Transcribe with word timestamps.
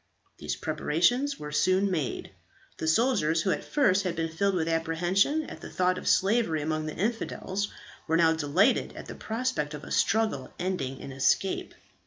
These 0.39 0.55
preparations 0.55 1.37
were 1.37 1.51
soon 1.51 1.91
made. 1.91 2.31
The 2.77 2.87
soldiers, 2.87 3.43
who 3.43 3.51
at 3.51 3.63
first 3.63 4.01
had 4.01 4.15
been 4.15 4.29
filled 4.31 4.55
with 4.55 4.67
apprehension 4.67 5.43
at 5.43 5.61
the 5.61 5.69
thought 5.69 5.99
of 5.99 6.07
slavery 6.07 6.63
among 6.63 6.87
the 6.87 6.95
infidels, 6.95 7.67
were 8.07 8.17
now 8.17 8.33
delighted 8.33 8.93
at 8.95 9.05
the 9.05 9.13
prospect 9.13 9.75
of 9.75 9.83
a 9.83 9.91
struggle 9.91 10.51
ending 10.57 10.99
in 11.01 11.11
escape. 11.11 11.75